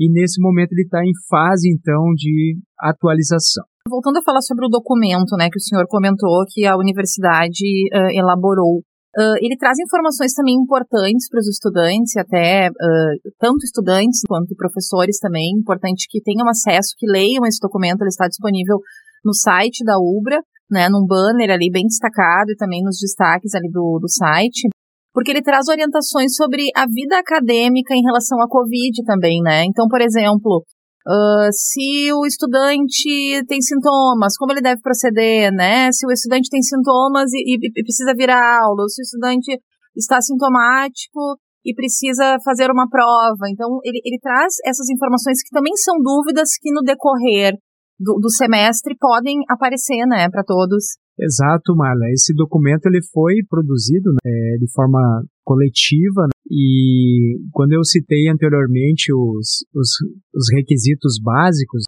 e 0.00 0.10
nesse 0.10 0.40
momento 0.40 0.72
ele 0.72 0.88
está 0.88 1.04
em 1.04 1.12
fase, 1.28 1.68
então, 1.68 2.00
de 2.16 2.56
atualização. 2.80 3.64
Voltando 3.86 4.16
a 4.16 4.22
falar 4.22 4.40
sobre 4.40 4.64
o 4.64 4.70
documento, 4.70 5.36
né, 5.36 5.50
que 5.52 5.58
o 5.58 5.60
senhor 5.60 5.84
comentou 5.88 6.42
que 6.48 6.64
a 6.64 6.76
universidade 6.76 7.68
uh, 7.92 8.08
elaborou, 8.16 8.78
uh, 8.80 9.36
ele 9.42 9.58
traz 9.58 9.78
informações 9.78 10.32
também 10.32 10.54
importantes 10.54 11.28
para 11.28 11.40
os 11.40 11.48
estudantes, 11.48 12.16
até 12.16 12.70
uh, 12.70 13.30
tanto 13.38 13.62
estudantes 13.62 14.22
quanto 14.26 14.56
professores 14.56 15.18
também, 15.18 15.52
importante 15.58 16.06
que 16.08 16.22
tenham 16.22 16.48
acesso, 16.48 16.94
que 16.96 17.06
leiam 17.06 17.44
esse 17.44 17.60
documento, 17.60 18.00
ele 18.00 18.08
está 18.08 18.26
disponível 18.26 18.80
no 19.22 19.34
site 19.34 19.84
da 19.84 19.98
UBRA, 19.98 20.40
né, 20.70 20.88
num 20.88 21.04
banner 21.04 21.50
ali 21.50 21.68
bem 21.70 21.84
destacado 21.84 22.52
e 22.52 22.56
também 22.56 22.82
nos 22.82 22.96
destaques 22.98 23.54
ali 23.54 23.68
do, 23.70 23.98
do 24.00 24.08
site, 24.08 24.68
porque 25.12 25.30
ele 25.30 25.42
traz 25.42 25.68
orientações 25.68 26.34
sobre 26.34 26.68
a 26.74 26.86
vida 26.86 27.18
acadêmica 27.18 27.94
em 27.94 28.02
relação 28.02 28.40
à 28.40 28.48
Covid 28.48 29.04
também, 29.04 29.40
né? 29.42 29.64
Então, 29.64 29.86
por 29.88 30.00
exemplo, 30.00 30.64
Uh, 31.00 31.48
se 31.50 32.12
o 32.12 32.26
estudante 32.26 33.42
tem 33.48 33.58
sintomas, 33.62 34.36
como 34.36 34.52
ele 34.52 34.60
deve 34.60 34.82
proceder, 34.82 35.50
né? 35.50 35.90
Se 35.92 36.06
o 36.06 36.12
estudante 36.12 36.50
tem 36.50 36.60
sintomas 36.60 37.32
e, 37.32 37.56
e, 37.56 37.56
e, 37.56 37.82
precisa 37.82 38.12
vir 38.14 38.28
à 38.28 38.60
aula, 38.62 38.86
se 38.86 39.00
o 39.00 39.04
estudante 39.04 39.58
está 39.96 40.20
sintomático 40.20 41.40
e 41.64 41.74
precisa 41.74 42.36
fazer 42.44 42.70
uma 42.70 42.86
prova. 42.88 43.48
Então, 43.50 43.80
ele, 43.82 44.00
ele 44.04 44.18
traz 44.20 44.54
essas 44.64 44.90
informações 44.90 45.42
que 45.42 45.50
também 45.50 45.74
são 45.76 45.96
dúvidas 46.02 46.50
que 46.60 46.70
no 46.70 46.82
decorrer 46.82 47.54
do, 47.98 48.18
do 48.20 48.30
semestre 48.30 48.94
podem 48.98 49.38
aparecer, 49.48 50.06
né, 50.06 50.28
para 50.30 50.44
todos. 50.44 50.96
Exato, 51.22 51.76
Marla. 51.76 52.08
Esse 52.12 52.34
documento 52.34 52.86
ele 52.86 53.00
foi 53.12 53.34
produzido 53.48 54.10
né, 54.24 54.56
de 54.58 54.70
forma 54.72 55.22
coletiva 55.44 56.22
né, 56.22 56.30
e 56.50 57.38
quando 57.52 57.72
eu 57.72 57.84
citei 57.84 58.28
anteriormente 58.28 59.12
os, 59.12 59.66
os, 59.74 59.90
os 60.34 60.46
requisitos 60.52 61.18
básicos 61.22 61.84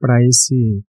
para 0.00 0.24
esse 0.24 0.82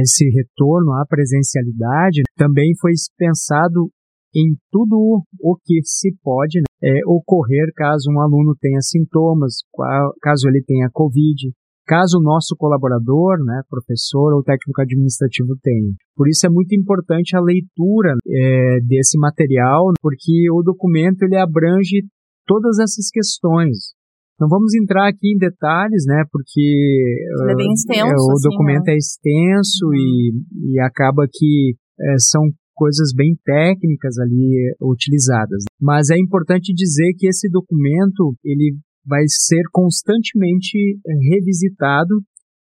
esse 0.00 0.30
retorno 0.30 0.92
à 0.92 1.04
presencialidade, 1.04 2.22
também 2.36 2.72
foi 2.80 2.92
pensado 3.18 3.90
em 4.34 4.54
tudo 4.70 5.24
o 5.40 5.56
que 5.64 5.80
se 5.84 6.14
pode 6.22 6.60
né, 6.60 6.64
é, 6.88 7.00
ocorrer 7.06 7.72
caso 7.74 8.10
um 8.10 8.20
aluno 8.20 8.56
tenha 8.60 8.80
sintomas, 8.80 9.56
caso 10.20 10.48
ele 10.48 10.62
tenha 10.64 10.88
Covid, 10.92 11.52
caso 11.86 12.18
o 12.18 12.22
nosso 12.22 12.54
colaborador, 12.56 13.38
né, 13.44 13.62
professor 13.68 14.34
ou 14.34 14.42
técnico 14.42 14.80
administrativo 14.80 15.56
tenha. 15.62 15.92
Por 16.16 16.28
isso 16.28 16.46
é 16.46 16.50
muito 16.50 16.74
importante 16.74 17.36
a 17.36 17.40
leitura 17.40 18.14
é, 18.26 18.78
desse 18.86 19.18
material, 19.18 19.92
porque 20.00 20.50
o 20.50 20.62
documento 20.62 21.22
ele 21.22 21.36
abrange 21.36 22.04
todas 22.46 22.78
essas 22.78 23.08
questões. 23.10 23.94
Não 24.40 24.48
vamos 24.48 24.74
entrar 24.74 25.08
aqui 25.08 25.32
em 25.32 25.38
detalhes, 25.38 26.04
né, 26.06 26.24
porque 26.30 27.16
é 27.50 27.54
bem 27.54 27.72
extenso, 27.72 28.00
é, 28.00 28.14
o 28.14 28.32
assim, 28.32 28.48
documento 28.48 28.86
né? 28.86 28.94
é 28.94 28.96
extenso 28.96 29.94
e, 29.94 30.32
e 30.72 30.80
acaba 30.80 31.26
que 31.30 31.74
é, 32.00 32.14
são 32.18 32.42
coisas 32.74 33.12
bem 33.14 33.36
técnicas 33.44 34.18
ali 34.18 34.74
utilizadas. 34.80 35.62
Mas 35.80 36.10
é 36.10 36.18
importante 36.18 36.72
dizer 36.74 37.12
que 37.16 37.28
esse 37.28 37.48
documento 37.48 38.34
ele 38.44 38.76
vai 39.04 39.22
ser 39.28 39.62
constantemente 39.72 40.76
eh, 40.78 41.12
revisitado, 41.30 42.22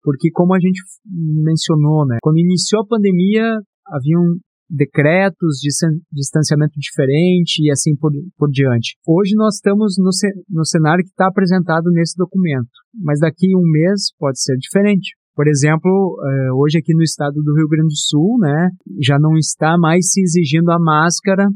porque 0.02 0.30
como 0.30 0.54
a 0.54 0.60
gente 0.60 0.80
mencionou, 1.06 2.06
né, 2.06 2.18
quando 2.22 2.38
iniciou 2.38 2.82
a 2.82 2.86
pandemia, 2.86 3.44
haviam 3.86 4.38
decretos 4.70 5.58
de 5.60 5.68
distanciamento 6.12 6.74
diferente 6.78 7.60
e 7.60 7.70
assim 7.72 7.96
por, 7.96 8.12
por 8.38 8.48
diante. 8.48 8.96
Hoje 9.04 9.34
nós 9.34 9.56
estamos 9.56 9.96
no, 9.98 10.10
no 10.48 10.64
cenário 10.64 11.04
que 11.04 11.10
está 11.10 11.26
apresentado 11.26 11.90
nesse 11.90 12.16
documento, 12.16 12.70
mas 12.94 13.18
daqui 13.18 13.52
a 13.52 13.58
um 13.58 13.68
mês 13.68 14.14
pode 14.16 14.40
ser 14.40 14.56
diferente. 14.56 15.16
Por 15.34 15.48
exemplo, 15.48 16.16
eh, 16.22 16.52
hoje 16.52 16.78
aqui 16.78 16.94
no 16.94 17.02
estado 17.02 17.34
do 17.42 17.54
Rio 17.56 17.68
Grande 17.68 17.88
do 17.88 17.96
Sul, 17.96 18.38
né, 18.38 18.68
já 19.00 19.18
não 19.18 19.36
está 19.36 19.76
mais 19.76 20.12
se 20.12 20.20
exigindo 20.20 20.70
a 20.70 20.78
máscara 20.78 21.46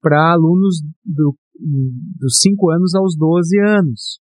para 0.00 0.32
alunos 0.32 0.80
do 1.04 1.34
dos 1.58 2.38
5 2.40 2.70
anos 2.70 2.94
aos 2.94 3.16
12 3.16 3.60
anos. 3.60 4.18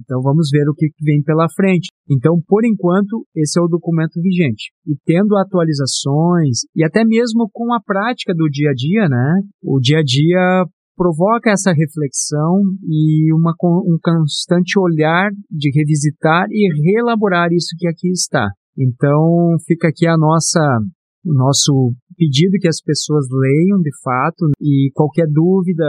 Então 0.00 0.20
vamos 0.20 0.48
ver 0.50 0.68
o 0.68 0.74
que 0.74 0.88
vem 1.00 1.22
pela 1.22 1.46
frente. 1.54 1.88
Então, 2.10 2.40
por 2.46 2.64
enquanto, 2.64 3.24
esse 3.34 3.58
é 3.58 3.62
o 3.62 3.68
documento 3.68 4.20
vigente. 4.20 4.72
E 4.86 4.96
tendo 5.04 5.36
atualizações, 5.36 6.66
e 6.74 6.84
até 6.84 7.04
mesmo 7.04 7.48
com 7.52 7.72
a 7.72 7.80
prática 7.80 8.34
do 8.34 8.48
dia 8.48 8.70
a 8.70 8.74
dia, 8.74 9.08
né? 9.08 9.40
O 9.62 9.78
dia 9.78 9.98
a 9.98 10.02
dia 10.02 10.64
provoca 10.96 11.50
essa 11.50 11.72
reflexão 11.72 12.62
e 12.82 13.32
uma, 13.32 13.52
um 13.86 13.98
constante 14.02 14.78
olhar 14.78 15.30
de 15.50 15.70
revisitar 15.76 16.46
e 16.50 16.68
reelaborar 16.82 17.52
isso 17.52 17.74
que 17.78 17.88
aqui 17.88 18.10
está. 18.10 18.48
Então, 18.76 19.56
fica 19.66 19.88
aqui 19.88 20.06
a 20.06 20.16
nossa 20.16 20.60
o 21.26 21.32
nosso 21.32 21.94
pedido 22.18 22.58
que 22.60 22.68
as 22.68 22.82
pessoas 22.82 23.24
leiam 23.30 23.80
de 23.80 23.90
fato 24.02 24.50
e 24.60 24.90
qualquer 24.92 25.26
dúvida 25.26 25.84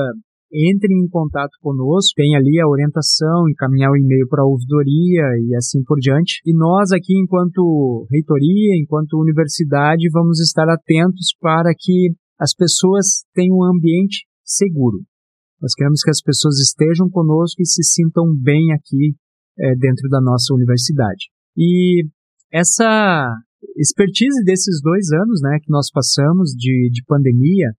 entrem 0.53 1.03
em 1.03 1.09
contato 1.09 1.51
conosco, 1.61 2.13
tem 2.15 2.35
ali 2.35 2.59
a 2.59 2.67
orientação, 2.67 3.49
encaminhar 3.49 3.91
o 3.91 3.97
e-mail 3.97 4.27
para 4.27 4.43
a 4.43 4.47
ouvidoria 4.47 5.23
e 5.43 5.55
assim 5.55 5.83
por 5.83 5.97
diante. 5.99 6.41
E 6.45 6.55
nós 6.55 6.91
aqui, 6.91 7.13
enquanto 7.17 8.07
reitoria, 8.11 8.77
enquanto 8.81 9.19
universidade, 9.19 10.09
vamos 10.11 10.39
estar 10.39 10.69
atentos 10.69 11.35
para 11.39 11.73
que 11.77 12.13
as 12.39 12.53
pessoas 12.53 13.23
tenham 13.33 13.57
um 13.57 13.63
ambiente 13.63 14.25
seguro. 14.43 14.99
Nós 15.61 15.73
queremos 15.73 16.01
que 16.01 16.11
as 16.11 16.21
pessoas 16.21 16.59
estejam 16.59 17.09
conosco 17.09 17.61
e 17.61 17.65
se 17.65 17.83
sintam 17.83 18.25
bem 18.35 18.73
aqui 18.73 19.15
é, 19.57 19.75
dentro 19.75 20.09
da 20.09 20.21
nossa 20.21 20.53
universidade. 20.53 21.29
E 21.57 22.05
essa 22.51 23.33
expertise 23.77 24.43
desses 24.43 24.81
dois 24.81 25.11
anos 25.11 25.41
né, 25.41 25.57
que 25.61 25.71
nós 25.71 25.89
passamos 25.91 26.51
de, 26.51 26.89
de 26.91 27.03
pandemia 27.07 27.71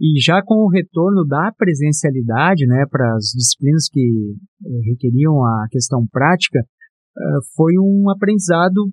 e 0.00 0.20
já 0.20 0.42
com 0.44 0.64
o 0.64 0.68
retorno 0.68 1.24
da 1.24 1.52
presencialidade 1.56 2.66
né, 2.66 2.84
para 2.90 3.14
as 3.14 3.26
disciplinas 3.34 3.88
que 3.90 4.00
eh, 4.00 4.90
requeriam 4.90 5.44
a 5.44 5.66
questão 5.70 6.04
prática, 6.10 6.60
uh, 6.60 7.40
foi 7.54 7.72
um 7.78 8.10
aprendizado 8.10 8.90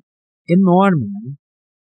enorme. 0.47 1.05
Né? 1.05 1.33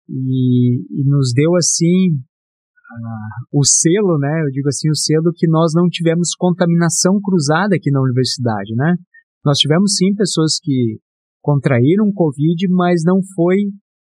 E, 0.10 1.02
e, 1.02 1.04
nos 1.06 1.34
deu 1.34 1.56
assim 1.56 2.16
uh, 2.16 3.60
o 3.60 3.64
selo, 3.64 4.18
né, 4.18 4.42
eu 4.46 4.52
digo 4.52 4.70
assim, 4.70 4.90
o 4.90 4.96
selo 4.96 5.34
que 5.36 5.48
nós 5.50 5.74
não 5.76 5.88
tivemos 5.90 6.34
contaminação 6.36 7.20
cruzada 7.22 7.76
aqui 7.76 7.92
na 7.92 8.02
universidade. 8.02 8.74
Né? 8.76 8.96
Nós 9.44 9.58
tivemos 9.58 9.96
sim 9.96 10.16
pessoas 10.16 10.60
que 10.62 10.98
contraíram 11.42 12.12
Covid, 12.14 12.68
mas 12.70 13.04
não 13.04 13.20
foi 13.36 13.58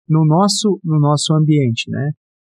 no 0.10 0.26
nosso, 0.26 0.80
no 0.84 1.00
nosso 1.00 1.34
ambiente. 1.34 1.90
Né? 1.90 2.12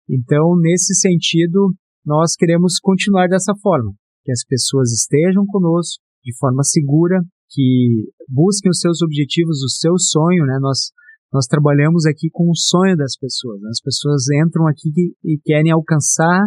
Então, 0.09 0.57
nesse 0.59 0.95
sentido, 0.95 1.75
nós 2.07 2.37
queremos 2.37 2.79
continuar 2.81 3.27
dessa 3.27 3.53
forma, 3.61 3.93
que 4.25 4.31
as 4.31 4.45
pessoas 4.47 4.93
estejam 4.93 5.45
conosco 5.47 6.03
de 6.25 6.37
forma 6.39 6.63
segura, 6.63 7.21
que 7.51 8.13
busquem 8.29 8.71
os 8.71 8.81
seus 8.81 9.03
objetivos, 9.03 9.63
o 9.63 9.69
seu 9.69 9.99
sonho, 9.99 10.45
né? 10.47 10.59
Nós 10.61 10.91
nós 11.33 11.47
trabalhamos 11.47 12.07
aqui 12.07 12.31
com 12.33 12.49
o 12.49 12.57
sonho 12.57 12.97
das 12.97 13.17
pessoas. 13.19 13.61
Né? 13.61 13.69
As 13.69 13.81
pessoas 13.81 14.25
entram 14.47 14.67
aqui 14.69 14.89
e 15.25 15.39
querem 15.45 15.73
alcançar 15.73 16.47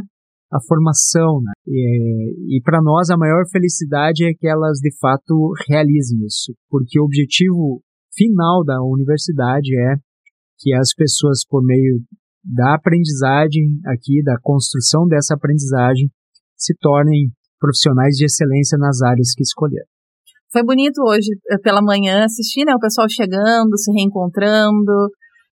a 0.52 0.58
formação, 0.68 1.42
né? 1.44 1.52
E, 1.68 2.58
e 2.58 2.62
para 2.64 2.82
nós 2.82 3.10
a 3.10 3.18
maior 3.18 3.44
felicidade 3.52 4.26
é 4.26 4.34
que 4.34 4.48
elas 4.48 4.80
de 4.80 4.90
fato 4.98 5.54
realizem 5.68 6.26
isso, 6.26 6.56
porque 6.70 7.00
o 7.00 7.04
objetivo 7.04 7.84
final 8.16 8.64
da 8.64 8.82
universidade 8.82 9.78
é 9.78 9.96
que 10.58 10.74
as 10.74 10.94
pessoas, 10.96 11.46
por 11.48 11.64
meio 11.64 12.02
da 12.44 12.76
aprendizagem 12.76 13.80
aqui, 13.86 14.24
da 14.24 14.36
construção 14.42 15.08
dessa 15.08 15.36
aprendizagem, 15.36 16.10
se 16.58 16.74
tornem 16.80 17.32
profissionais 17.60 18.16
de 18.16 18.26
excelência 18.26 18.78
nas 18.78 19.02
áreas 19.02 19.34
que 19.36 19.44
escolheram. 19.44 19.88
Foi 20.52 20.64
bonito 20.64 20.98
hoje 21.06 21.30
eh, 21.52 21.58
pela 21.62 21.82
manhã 21.82 22.26
assistir, 22.26 22.66
né, 22.66 22.74
o 22.74 22.80
pessoal 22.80 23.08
chegando, 23.10 23.78
se 23.78 23.92
reencontrando, 23.92 25.10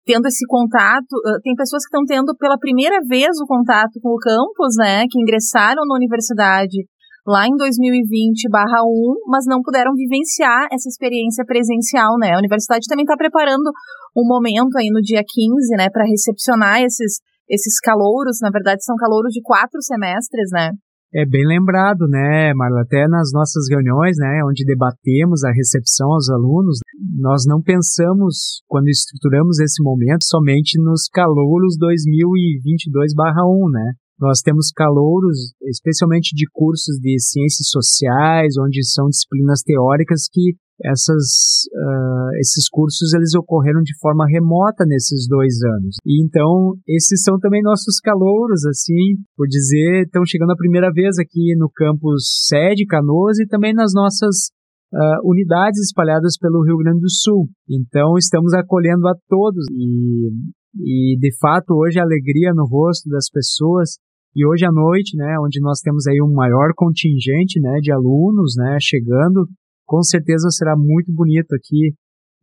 tendo 0.05 0.27
esse 0.27 0.45
contato. 0.45 1.15
Eh, 1.25 1.39
tem 1.41 1.55
pessoas 1.55 1.83
que 1.83 1.89
estão 1.89 2.05
tendo 2.05 2.35
pela 2.37 2.59
primeira 2.59 2.99
vez 3.07 3.39
o 3.41 3.47
contato 3.47 3.99
com 4.01 4.09
o 4.09 4.19
campus, 4.19 4.75
né, 4.77 5.05
que 5.09 5.19
ingressaram 5.19 5.81
na 5.87 5.95
universidade 5.95 6.85
lá 7.25 7.47
em 7.47 7.55
2020/1, 7.55 9.15
mas 9.27 9.45
não 9.47 9.61
puderam 9.61 9.93
vivenciar 9.95 10.67
essa 10.71 10.89
experiência 10.89 11.45
presencial, 11.45 12.17
né? 12.17 12.33
A 12.33 12.39
universidade 12.39 12.85
também 12.87 13.03
está 13.03 13.15
preparando 13.15 13.71
um 14.15 14.27
momento 14.27 14.77
aí 14.77 14.89
no 14.91 15.01
dia 15.01 15.23
15, 15.25 15.75
né, 15.77 15.89
para 15.89 16.05
recepcionar 16.05 16.81
esses 16.81 17.19
esses 17.49 17.79
calouros, 17.79 18.39
na 18.41 18.49
verdade 18.49 18.83
são 18.83 18.95
calouros 18.95 19.31
de 19.33 19.41
quatro 19.41 19.81
semestres, 19.81 20.49
né? 20.51 20.71
É 21.15 21.25
bem 21.27 21.45
lembrado, 21.45 22.07
né, 22.07 22.53
Marla? 22.55 22.81
Até 22.81 23.07
nas 23.07 23.29
nossas 23.31 23.69
reuniões, 23.69 24.17
né, 24.17 24.41
onde 24.43 24.65
debatemos 24.65 25.43
a 25.43 25.51
recepção 25.51 26.11
aos 26.11 26.27
alunos, 26.29 26.79
nós 27.19 27.43
não 27.45 27.61
pensamos, 27.61 28.63
quando 28.67 28.87
estruturamos 28.87 29.59
esse 29.59 29.83
momento, 29.83 30.23
somente 30.23 30.81
nos 30.81 31.07
calouros 31.13 31.77
2022/1, 31.77 33.69
né? 33.69 33.93
Nós 34.19 34.41
temos 34.41 34.71
calouros, 34.71 35.53
especialmente 35.63 36.35
de 36.35 36.45
cursos 36.51 36.99
de 36.99 37.19
ciências 37.19 37.69
sociais, 37.69 38.55
onde 38.59 38.83
são 38.85 39.07
disciplinas 39.07 39.61
teóricas 39.63 40.27
que 40.31 40.55
essas, 40.83 41.65
uh, 41.71 42.35
esses 42.39 42.67
cursos 42.69 43.13
eles 43.13 43.33
ocorreram 43.35 43.81
de 43.81 43.97
forma 43.99 44.25
remota 44.27 44.85
nesses 44.85 45.27
dois 45.27 45.61
anos. 45.63 45.97
E 46.05 46.23
então, 46.25 46.75
esses 46.87 47.21
são 47.23 47.37
também 47.39 47.61
nossos 47.61 47.99
calouros, 47.99 48.65
assim, 48.65 49.15
por 49.35 49.47
dizer, 49.47 50.03
estão 50.05 50.25
chegando 50.25 50.51
a 50.51 50.57
primeira 50.57 50.91
vez 50.91 51.17
aqui 51.19 51.55
no 51.57 51.69
campus 51.69 52.47
sede, 52.47 52.85
Canoas, 52.85 53.39
e 53.39 53.47
também 53.47 53.73
nas 53.73 53.93
nossas 53.93 54.49
uh, 54.93 55.29
unidades 55.29 55.79
espalhadas 55.81 56.37
pelo 56.37 56.63
Rio 56.63 56.77
Grande 56.77 57.01
do 57.01 57.09
Sul. 57.09 57.47
Então, 57.69 58.17
estamos 58.17 58.53
acolhendo 58.53 59.07
a 59.07 59.15
todos 59.29 59.65
e, 59.71 60.29
e 60.75 61.17
de 61.19 61.37
fato, 61.39 61.73
hoje 61.73 61.99
a 61.99 62.03
alegria 62.03 62.53
no 62.53 62.65
rosto 62.65 63.09
das 63.09 63.29
pessoas 63.29 63.97
e 64.35 64.45
hoje 64.45 64.65
à 64.65 64.71
noite, 64.71 65.15
né, 65.15 65.35
onde 65.39 65.61
nós 65.61 65.79
temos 65.79 66.07
aí 66.07 66.19
um 66.21 66.33
maior 66.33 66.73
contingente, 66.75 67.59
né, 67.61 67.77
de 67.81 67.91
alunos, 67.91 68.55
né, 68.57 68.77
chegando, 68.81 69.47
com 69.85 70.01
certeza 70.01 70.49
será 70.49 70.75
muito 70.75 71.13
bonito 71.13 71.53
aqui 71.53 71.93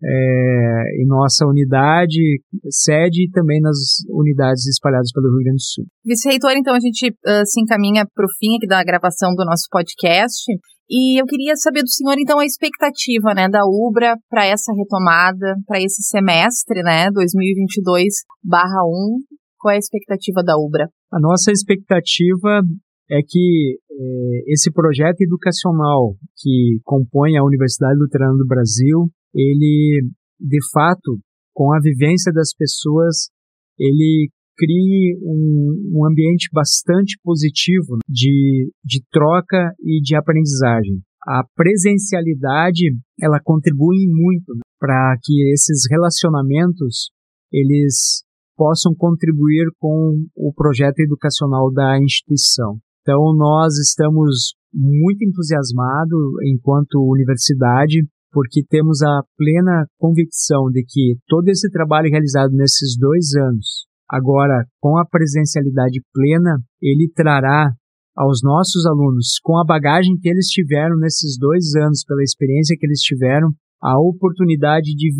é, 0.02 1.02
em 1.02 1.06
nossa 1.06 1.44
unidade, 1.46 2.40
sede 2.70 3.24
e 3.24 3.30
também 3.30 3.60
nas 3.60 3.76
unidades 4.08 4.66
espalhadas 4.66 5.12
pelo 5.12 5.28
Rio 5.28 5.44
Grande 5.44 5.56
do 5.56 5.62
Sul. 5.62 5.84
Vice-reitor, 6.04 6.52
então 6.56 6.74
a 6.74 6.80
gente 6.80 7.10
uh, 7.10 7.44
se 7.44 7.60
encaminha 7.60 8.06
para 8.14 8.24
o 8.24 8.32
fim 8.38 8.56
aqui 8.56 8.66
da 8.66 8.82
gravação 8.82 9.34
do 9.34 9.44
nosso 9.44 9.66
podcast. 9.70 10.50
E 10.90 11.22
eu 11.22 11.24
queria 11.24 11.54
saber 11.54 11.82
do 11.82 11.88
senhor, 11.88 12.16
então, 12.18 12.40
a 12.40 12.44
expectativa 12.44 13.32
né, 13.32 13.48
da 13.48 13.60
UBRA 13.64 14.18
para 14.28 14.44
essa 14.44 14.72
retomada, 14.74 15.54
para 15.64 15.80
esse 15.80 16.02
semestre, 16.02 16.82
né, 16.82 17.08
2022-1. 17.12 19.22
Qual 19.56 19.72
é 19.72 19.76
a 19.76 19.78
expectativa 19.78 20.42
da 20.42 20.58
UBRA? 20.58 20.90
A 21.12 21.20
nossa 21.20 21.52
expectativa 21.52 22.62
é 23.08 23.20
que 23.22 23.78
é, 23.88 24.52
esse 24.52 24.72
projeto 24.72 25.20
educacional 25.20 26.16
que 26.36 26.80
compõe 26.82 27.36
a 27.36 27.44
Universidade 27.44 27.96
Luterana 27.96 28.36
do 28.36 28.46
Brasil, 28.46 29.08
ele, 29.32 30.02
de 30.40 30.58
fato, 30.72 31.20
com 31.54 31.72
a 31.72 31.78
vivência 31.80 32.32
das 32.32 32.52
pessoas, 32.52 33.30
ele 33.78 34.28
crie 34.60 35.16
um, 35.22 36.00
um 36.00 36.06
ambiente 36.06 36.50
bastante 36.52 37.18
positivo 37.24 37.96
de, 38.06 38.70
de 38.84 39.02
troca 39.10 39.72
e 39.80 40.02
de 40.02 40.14
aprendizagem. 40.14 41.00
A 41.26 41.42
presencialidade, 41.56 42.94
ela 43.18 43.40
contribui 43.42 44.06
muito 44.06 44.54
né, 44.54 44.60
para 44.78 45.16
que 45.22 45.50
esses 45.52 45.84
relacionamentos, 45.90 47.10
eles 47.50 48.22
possam 48.56 48.94
contribuir 48.94 49.66
com 49.78 50.26
o 50.36 50.52
projeto 50.52 51.00
educacional 51.00 51.72
da 51.72 51.98
instituição. 51.98 52.78
Então, 53.00 53.34
nós 53.34 53.78
estamos 53.78 54.54
muito 54.72 55.24
entusiasmados 55.24 56.20
enquanto 56.44 57.00
universidade, 57.00 58.06
porque 58.30 58.62
temos 58.68 59.02
a 59.02 59.22
plena 59.36 59.86
convicção 59.98 60.70
de 60.70 60.84
que 60.86 61.16
todo 61.26 61.48
esse 61.48 61.70
trabalho 61.70 62.10
realizado 62.10 62.52
nesses 62.52 62.96
dois 62.98 63.34
anos, 63.34 63.89
agora 64.10 64.64
com 64.80 64.98
a 64.98 65.06
presencialidade 65.06 66.00
plena, 66.12 66.58
ele 66.82 67.10
trará 67.14 67.72
aos 68.16 68.40
nossos 68.42 68.84
alunos, 68.86 69.38
com 69.42 69.58
a 69.58 69.64
bagagem 69.64 70.18
que 70.20 70.28
eles 70.28 70.46
tiveram 70.46 70.96
nesses 70.98 71.38
dois 71.38 71.74
anos, 71.76 72.04
pela 72.04 72.22
experiência 72.22 72.76
que 72.78 72.84
eles 72.84 73.00
tiveram, 73.00 73.48
a 73.80 73.98
oportunidade 73.98 74.94
de 74.94 75.10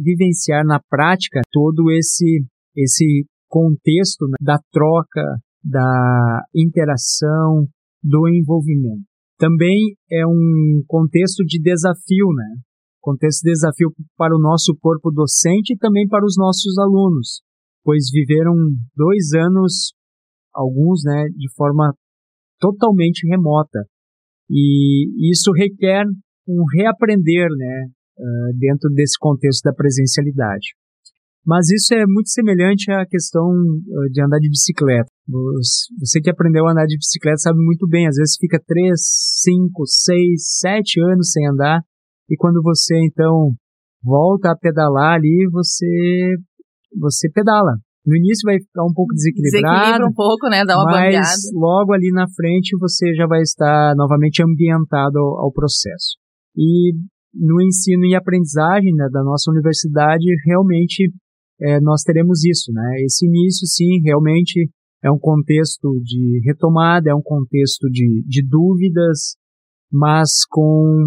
vivenciar 0.00 0.64
na 0.64 0.80
prática 0.88 1.40
todo 1.50 1.90
esse, 1.90 2.44
esse 2.76 3.26
contexto 3.48 4.26
né, 4.28 4.36
da 4.40 4.58
troca, 4.70 5.24
da 5.64 6.42
interação, 6.54 7.66
do 8.02 8.28
envolvimento. 8.28 9.02
Também 9.38 9.96
é 10.10 10.24
um 10.26 10.82
contexto 10.86 11.44
de 11.44 11.60
desafio, 11.60 12.28
né? 12.34 12.60
Contexto 13.00 13.42
de 13.42 13.50
desafio 13.50 13.90
para 14.16 14.36
o 14.36 14.40
nosso 14.40 14.76
corpo 14.80 15.10
docente 15.10 15.72
e 15.72 15.78
também 15.78 16.06
para 16.06 16.24
os 16.24 16.36
nossos 16.36 16.78
alunos, 16.78 17.40
pois 17.84 18.10
viveram 18.12 18.54
dois 18.96 19.32
anos, 19.34 19.92
alguns, 20.54 21.02
né, 21.04 21.26
de 21.36 21.52
forma 21.54 21.94
totalmente 22.58 23.26
remota. 23.26 23.84
E 24.50 25.30
isso 25.30 25.52
requer 25.52 26.04
um 26.48 26.64
reaprender, 26.74 27.48
né, 27.50 27.86
dentro 28.58 28.90
desse 28.90 29.18
contexto 29.18 29.62
da 29.62 29.72
presencialidade. 29.72 30.74
Mas 31.46 31.70
isso 31.70 31.94
é 31.94 32.04
muito 32.06 32.28
semelhante 32.28 32.90
à 32.92 33.06
questão 33.06 33.48
de 34.12 34.22
andar 34.22 34.38
de 34.38 34.50
bicicleta. 34.50 35.08
Você 35.98 36.20
que 36.20 36.28
aprendeu 36.28 36.66
a 36.66 36.72
andar 36.72 36.84
de 36.84 36.98
bicicleta 36.98 37.38
sabe 37.38 37.58
muito 37.64 37.88
bem, 37.88 38.06
às 38.06 38.16
vezes 38.16 38.36
fica 38.38 38.60
3, 38.66 38.92
5, 38.96 39.86
6, 39.86 40.58
7 40.58 41.00
anos 41.00 41.30
sem 41.30 41.48
andar, 41.48 41.80
e 42.28 42.36
quando 42.36 42.60
você 42.62 42.94
então 43.06 43.54
volta 44.02 44.50
a 44.50 44.56
pedalar 44.56 45.14
ali, 45.14 45.48
você 45.50 46.36
você 46.98 47.30
pedala. 47.30 47.76
No 48.06 48.16
início 48.16 48.44
vai 48.44 48.58
ficar 48.58 48.84
um 48.84 48.92
pouco 48.94 49.12
desequilibrado. 49.12 49.66
Desequilibra 49.66 50.06
um 50.06 50.14
pouco, 50.14 50.48
né? 50.48 50.64
Dá 50.64 50.76
uma 50.76 50.84
mas 50.84 51.04
bandeada. 51.04 51.28
logo 51.54 51.92
ali 51.92 52.10
na 52.12 52.26
frente 52.28 52.76
você 52.78 53.14
já 53.14 53.26
vai 53.26 53.42
estar 53.42 53.94
novamente 53.94 54.42
ambientado 54.42 55.18
ao, 55.18 55.44
ao 55.44 55.52
processo. 55.52 56.16
E 56.56 56.94
no 57.34 57.62
ensino 57.62 58.06
e 58.06 58.14
aprendizagem 58.14 58.92
né, 58.94 59.08
da 59.12 59.22
nossa 59.22 59.50
universidade, 59.50 60.24
realmente 60.46 61.12
é, 61.60 61.78
nós 61.80 62.02
teremos 62.02 62.44
isso, 62.44 62.72
né? 62.72 63.02
Esse 63.04 63.26
início, 63.26 63.66
sim, 63.66 64.00
realmente 64.02 64.68
é 65.04 65.10
um 65.10 65.18
contexto 65.18 66.00
de 66.02 66.40
retomada, 66.44 67.10
é 67.10 67.14
um 67.14 67.22
contexto 67.22 67.88
de, 67.90 68.22
de 68.26 68.46
dúvidas, 68.46 69.36
mas 69.92 70.44
com 70.48 71.06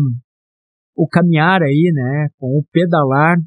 o 0.96 1.08
caminhar 1.08 1.62
aí, 1.62 1.92
né, 1.94 2.28
com 2.38 2.48
o 2.60 2.64
pedalar, 2.72 3.38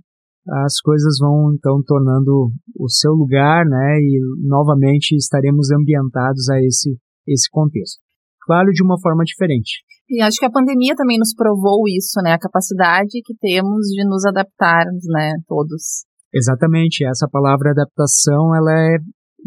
as 0.65 0.81
coisas 0.81 1.19
vão 1.21 1.55
então 1.55 1.83
tornando 1.85 2.51
o 2.79 2.89
seu 2.89 3.13
lugar, 3.13 3.65
né, 3.65 3.99
e 3.99 4.21
novamente 4.47 5.17
estaremos 5.17 5.71
ambientados 5.71 6.49
a 6.51 6.61
esse 6.63 6.97
esse 7.27 7.51
contexto. 7.51 7.99
Claro, 8.45 8.71
de 8.71 8.83
uma 8.85 9.01
forma 9.01 9.25
diferente. 9.25 9.83
E 10.09 10.23
acho 10.23 10.39
que 10.39 10.47
a 10.47 10.51
pandemia 10.51 10.95
também 10.95 11.19
nos 11.19 11.35
provou 11.35 11.83
isso, 11.89 12.21
né, 12.23 12.33
a 12.33 12.39
capacidade 12.39 13.21
que 13.25 13.35
temos 13.41 13.89
de 13.89 14.07
nos 14.09 14.25
adaptarmos, 14.25 15.03
né, 15.09 15.33
todos. 15.49 16.07
Exatamente, 16.33 17.05
essa 17.05 17.29
palavra 17.29 17.71
adaptação, 17.71 18.55
ela 18.55 18.71
é 18.71 18.99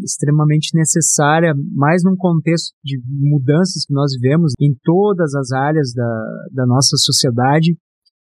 extremamente 0.04 0.76
necessária, 0.76 1.54
mais 1.72 2.02
num 2.04 2.16
contexto 2.16 2.74
de 2.84 3.00
mudanças 3.06 3.84
que 3.86 3.94
nós 3.94 4.12
vivemos 4.20 4.52
em 4.60 4.74
todas 4.82 5.34
as 5.34 5.52
áreas 5.52 5.92
da, 5.94 6.24
da 6.52 6.66
nossa 6.66 6.96
sociedade. 6.96 7.76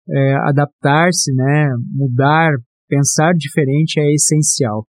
É, 0.10 0.36
Adaptar-se, 0.50 1.34
né, 1.34 1.70
mudar, 1.92 2.54
pensar 2.88 3.34
diferente 3.34 4.00
é 4.00 4.14
essencial. 4.14 4.86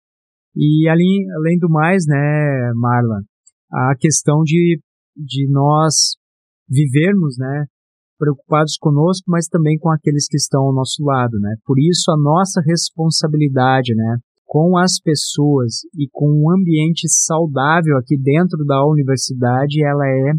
E 0.56 0.88
além, 0.88 1.30
além 1.36 1.58
do 1.58 1.68
mais, 1.68 2.04
né, 2.06 2.72
Marla, 2.74 3.22
a 3.72 3.94
questão 3.98 4.42
de, 4.42 4.80
de 5.16 5.48
nós 5.50 6.16
vivermos, 6.68 7.36
né, 7.38 7.66
preocupados 8.18 8.76
conosco, 8.78 9.24
mas 9.28 9.48
também 9.48 9.78
com 9.78 9.90
aqueles 9.90 10.26
que 10.28 10.36
estão 10.36 10.62
ao 10.62 10.74
nosso 10.74 11.02
lado, 11.04 11.38
né? 11.40 11.56
Por 11.66 11.78
isso 11.78 12.10
a 12.10 12.16
nossa 12.16 12.60
responsabilidade, 12.64 13.94
né, 13.94 14.18
com 14.46 14.78
as 14.78 15.00
pessoas 15.00 15.82
e 15.94 16.08
com 16.12 16.26
um 16.26 16.50
ambiente 16.50 17.08
saudável 17.08 17.98
aqui 17.98 18.16
dentro 18.16 18.64
da 18.64 18.86
universidade, 18.86 19.84
ela 19.84 20.06
é 20.06 20.32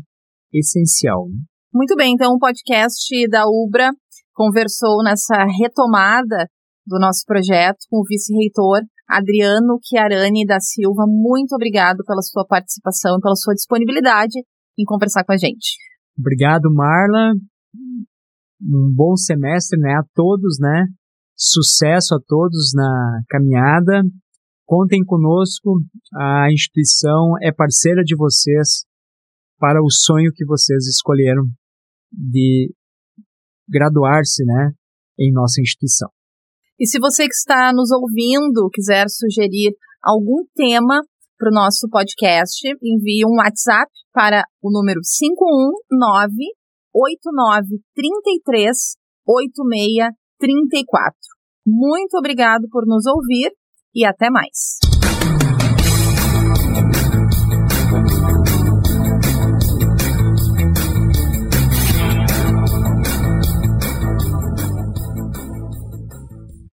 essencial. 0.54 1.28
Né? 1.28 1.36
Muito 1.74 1.96
bem, 1.96 2.14
então 2.14 2.34
o 2.34 2.40
podcast 2.40 3.28
da 3.30 3.44
Ubra 3.46 3.92
conversou 4.36 5.02
nessa 5.02 5.46
retomada 5.58 6.48
do 6.86 7.00
nosso 7.00 7.24
projeto 7.26 7.80
com 7.90 8.02
o 8.02 8.06
vice-reitor 8.08 8.82
Adriano 9.08 9.80
Chiarani 9.84 10.46
da 10.46 10.60
Silva. 10.60 11.06
Muito 11.08 11.56
obrigado 11.56 12.04
pela 12.06 12.22
sua 12.22 12.46
participação, 12.46 13.20
pela 13.20 13.36
sua 13.36 13.54
disponibilidade 13.54 14.38
em 14.78 14.84
conversar 14.84 15.24
com 15.24 15.32
a 15.34 15.38
gente. 15.38 15.78
Obrigado, 16.20 16.72
Marla. 16.74 17.34
Um 18.62 18.94
bom 18.94 19.16
semestre, 19.16 19.80
né, 19.80 19.94
a 19.94 20.04
todos, 20.14 20.58
né? 20.60 20.86
Sucesso 21.36 22.16
a 22.16 22.20
todos 22.26 22.72
na 22.74 23.22
caminhada. 23.30 24.04
Contem 24.66 25.04
conosco. 25.04 25.82
A 26.14 26.52
instituição 26.52 27.34
é 27.42 27.52
parceira 27.52 28.04
de 28.04 28.16
vocês 28.16 28.86
para 29.60 29.82
o 29.82 29.90
sonho 29.90 30.32
que 30.34 30.46
vocês 30.46 30.88
escolheram 30.88 31.44
de 32.12 32.74
graduar-se, 33.68 34.46
né, 34.46 34.72
em 35.20 35.32
nossa 35.32 35.60
instituição. 35.62 36.10
E 36.80 36.88
se 36.88 37.00
você 37.00 37.24
que 37.24 37.34
está 37.34 37.74
nos 37.74 37.92
ouvindo 37.92 38.70
quiser 38.72 39.08
sugerir 39.10 39.76
algum 40.04 40.46
tema 40.56 41.02
para 41.38 41.50
o 41.50 41.54
nosso 41.54 41.90
podcast, 41.90 42.66
envie 42.82 43.26
um 43.26 43.36
WhatsApp 43.38 43.92
para 44.14 44.46
o 44.62 44.72
número 44.72 45.02
519 45.02 46.36
8933 46.94 48.96
8634. 49.28 51.18
Muito 51.66 52.18
obrigado 52.18 52.70
por 52.70 52.86
nos 52.86 53.06
ouvir 53.06 53.52
e 53.94 54.06
até 54.06 54.30
mais. 54.30 54.95